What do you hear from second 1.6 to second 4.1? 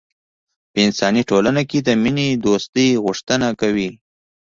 کې د مینې دوستۍ غوښتنه کوي.